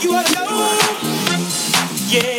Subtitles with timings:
[0.00, 0.78] You are to know.
[2.06, 2.37] Yeah.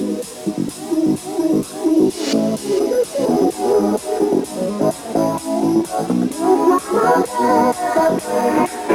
[8.78, 8.89] you.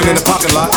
[0.00, 0.70] smoking in the parking lot.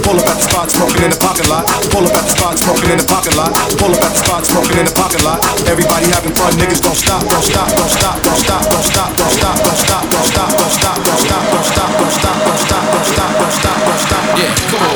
[0.00, 1.64] Pull up at the spot, smoking in the parking lot.
[1.92, 3.52] Pull up at the spot, smoking in the parking lot.
[3.76, 5.44] Pull up at the spot, smoking in the parking lot.
[5.68, 9.32] Everybody having fun, niggas don't stop, don't stop, don't stop, don't stop, don't stop, don't
[9.36, 12.34] stop, don't stop, don't stop, don't stop, don't stop, don't stop, don't stop, don't stop,
[12.40, 13.76] don't stop, don't stop, don't stop.
[13.84, 14.24] don't stop.
[14.40, 14.89] Yeah, come on.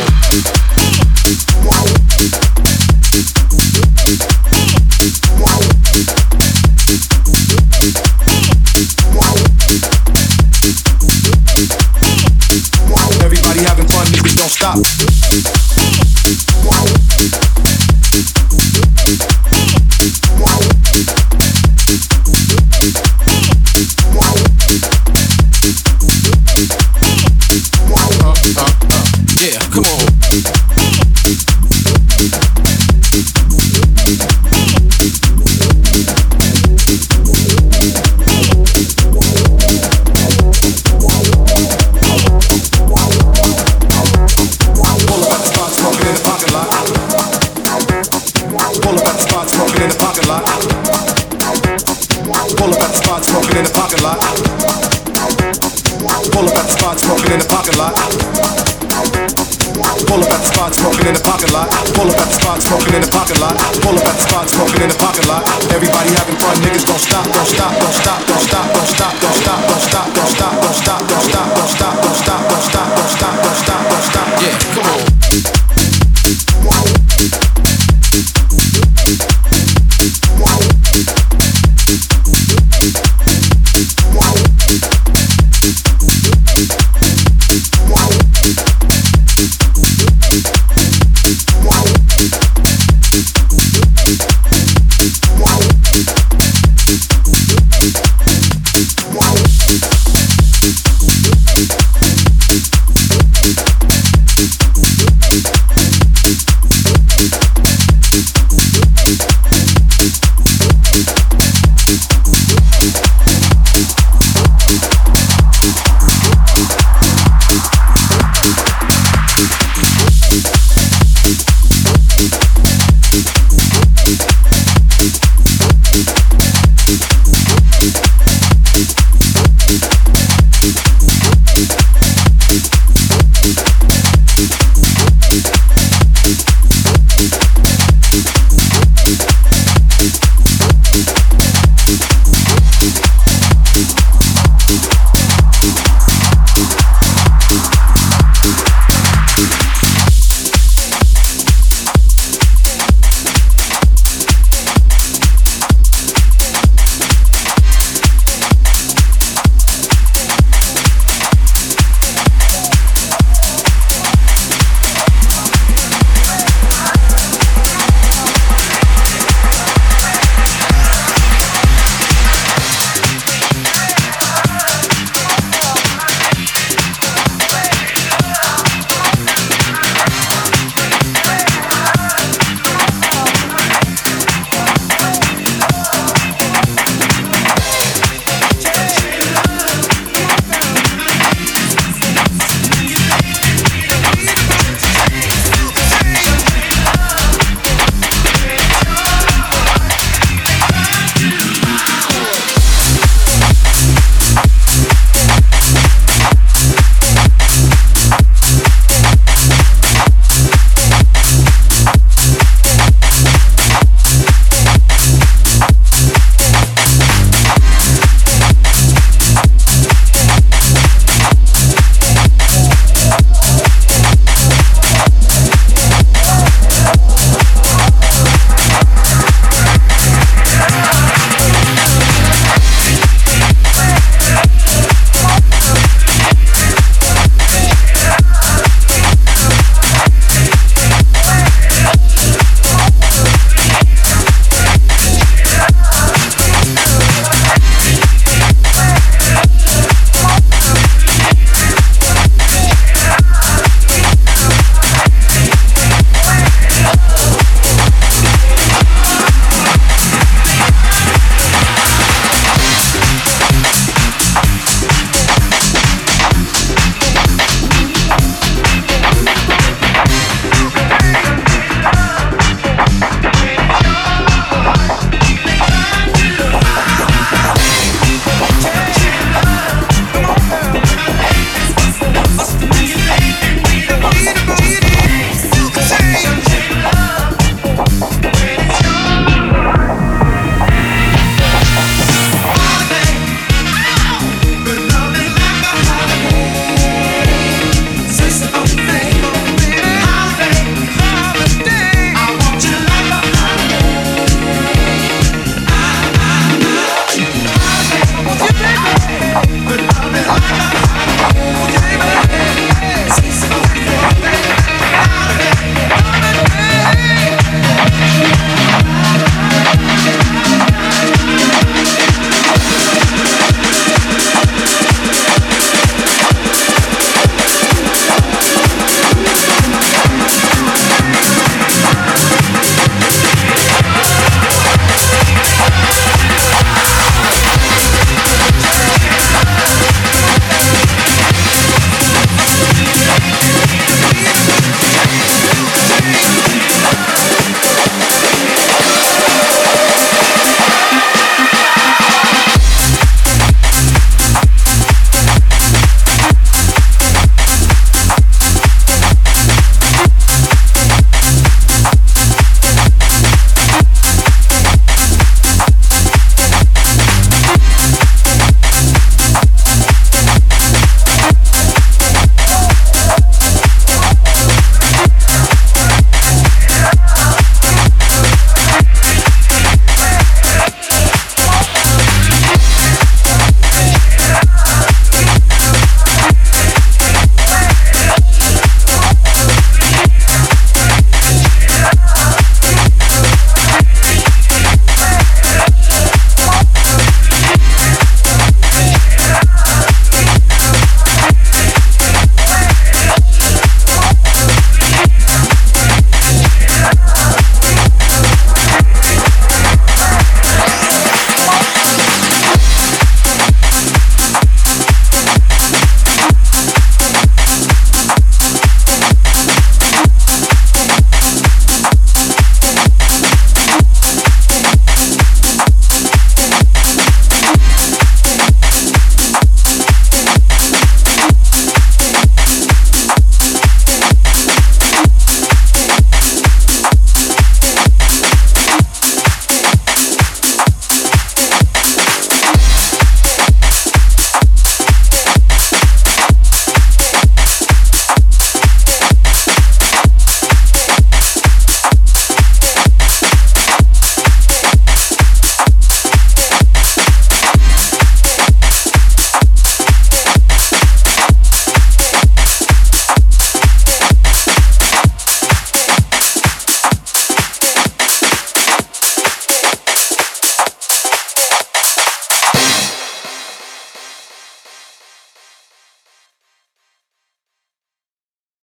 [66.14, 69.68] having fun, niggas don't stop, don't stop, don't stop, don't stop, don't stop, don't stop,
[69.68, 70.13] don't stop.